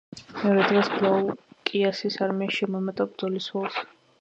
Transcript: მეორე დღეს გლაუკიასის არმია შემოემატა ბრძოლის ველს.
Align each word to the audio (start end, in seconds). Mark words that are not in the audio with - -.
მეორე 0.37 0.63
დღეს 0.71 0.89
გლაუკიასის 0.93 2.19
არმია 2.29 2.57
შემოემატა 2.59 3.11
ბრძოლის 3.13 3.53
ველს. 3.59 3.79